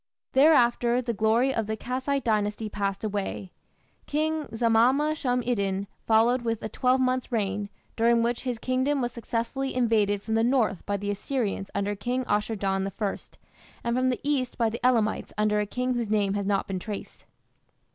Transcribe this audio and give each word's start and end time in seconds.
Thereafter 0.33 0.99
the 0.99 1.13
glory 1.13 1.53
of 1.53 1.67
the 1.67 1.77
Kassite 1.77 2.23
Dynasty 2.23 2.69
passed 2.69 3.03
away. 3.03 3.51
King 4.07 4.45
Zamama 4.47 5.15
shum 5.15 5.43
iddin 5.43 5.85
followed 6.07 6.41
with 6.41 6.63
a 6.63 6.69
twelvemonth's 6.69 7.31
reign, 7.31 7.69
during 7.95 8.23
which 8.23 8.41
his 8.41 8.57
kingdom 8.57 8.99
was 8.99 9.11
successfully 9.11 9.75
invaded 9.75 10.23
from 10.23 10.33
the 10.33 10.43
north 10.43 10.83
by 10.87 10.97
the 10.97 11.11
Assyrians 11.11 11.69
under 11.75 11.95
King 11.95 12.25
Ashur 12.27 12.55
dan 12.55 12.91
I, 12.99 13.17
and 13.83 13.95
from 13.95 14.09
the 14.09 14.19
east 14.23 14.57
by 14.57 14.71
the 14.71 14.83
Elamites 14.83 15.33
under 15.37 15.59
a 15.59 15.67
king 15.67 15.93
whose 15.93 16.09
name 16.09 16.33
has 16.33 16.47
not 16.47 16.65
been 16.65 16.79
traced. 16.79 17.25